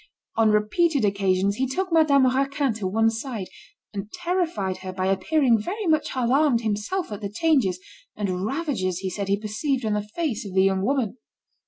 On 0.35 0.49
repeated 0.49 1.05
occasions, 1.05 1.57
he 1.57 1.67
took 1.67 1.93
Madame 1.93 2.25
Raquin 2.25 2.73
to 2.73 2.87
one 2.87 3.11
side, 3.11 3.45
and 3.93 4.11
terrified 4.11 4.77
her 4.77 4.91
by 4.91 5.05
appearing 5.05 5.59
very 5.61 5.85
much 5.85 6.15
alarmed 6.15 6.61
himself 6.61 7.11
at 7.11 7.21
the 7.21 7.29
changes 7.29 7.79
and 8.15 8.43
ravages 8.43 8.97
he 8.97 9.11
said 9.11 9.27
he 9.27 9.37
perceived 9.39 9.85
on 9.85 9.93
the 9.93 10.09
face 10.15 10.43
of 10.43 10.55
the 10.55 10.63
young 10.63 10.81
woman. 10.81 11.19